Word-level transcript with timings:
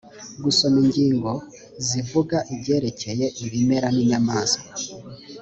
gusoma 0.43 0.77
ingingo 0.83 1.31
zivuga 1.87 2.37
ibyerekeye 2.53 3.25
ibimera 3.43 3.87
n’inyamaswa 3.95 4.63